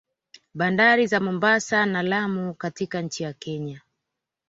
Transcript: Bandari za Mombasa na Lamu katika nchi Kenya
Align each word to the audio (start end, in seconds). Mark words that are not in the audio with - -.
Bandari 0.53 1.07
za 1.07 1.19
Mombasa 1.19 1.85
na 1.85 2.03
Lamu 2.03 2.53
katika 2.53 3.01
nchi 3.01 3.33
Kenya 3.33 3.81